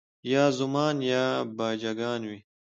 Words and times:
یا 0.31 0.43
زومان 0.57 0.95
یا 1.11 1.23
باجه 1.57 1.91
ګان 1.99 2.21
وي 2.29 2.39